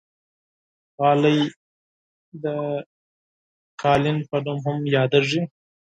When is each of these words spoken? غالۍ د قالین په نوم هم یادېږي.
غالۍ 0.97 1.39
د 2.43 2.45
قالین 3.81 4.17
په 4.29 4.37
نوم 4.45 4.57
هم 4.65 4.77
یادېږي. 4.95 5.41